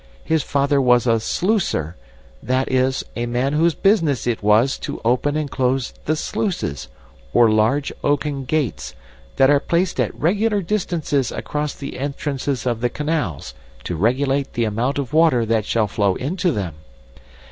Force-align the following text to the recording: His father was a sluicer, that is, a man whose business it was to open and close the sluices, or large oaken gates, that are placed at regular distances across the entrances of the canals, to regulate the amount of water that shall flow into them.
His 0.23 0.41
father 0.41 0.81
was 0.81 1.05
a 1.05 1.19
sluicer, 1.19 1.95
that 2.41 2.71
is, 2.71 3.05
a 3.15 3.27
man 3.27 3.53
whose 3.53 3.75
business 3.75 4.25
it 4.25 4.41
was 4.41 4.79
to 4.79 4.99
open 5.05 5.35
and 5.35 5.47
close 5.51 5.93
the 6.05 6.15
sluices, 6.15 6.87
or 7.33 7.51
large 7.51 7.93
oaken 8.03 8.45
gates, 8.45 8.95
that 9.35 9.51
are 9.51 9.59
placed 9.59 9.99
at 9.99 10.19
regular 10.19 10.63
distances 10.63 11.31
across 11.31 11.75
the 11.75 11.99
entrances 11.99 12.65
of 12.65 12.81
the 12.81 12.89
canals, 12.89 13.53
to 13.83 13.95
regulate 13.95 14.53
the 14.53 14.63
amount 14.65 14.97
of 14.97 15.13
water 15.13 15.45
that 15.45 15.67
shall 15.67 15.85
flow 15.87 16.15
into 16.15 16.49
them. 16.51 16.73